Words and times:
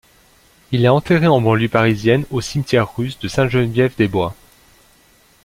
Il 0.71 0.83
est 0.83 0.87
enterré 0.89 1.27
en 1.27 1.39
banlieue 1.41 1.69
parisienne 1.69 2.25
au 2.31 2.41
cimetière 2.41 2.91
russe 2.95 3.19
de 3.19 3.27
Sainte-Geneviève-des-Bois. 3.27 4.33